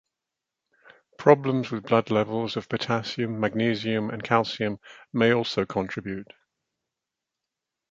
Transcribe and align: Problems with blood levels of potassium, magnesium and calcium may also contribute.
Problems 1.19 1.69
with 1.69 1.83
blood 1.83 2.09
levels 2.09 2.57
of 2.57 2.67
potassium, 2.67 3.39
magnesium 3.39 4.09
and 4.09 4.23
calcium 4.23 4.79
may 5.13 5.31
also 5.31 5.63
contribute. 5.63 6.33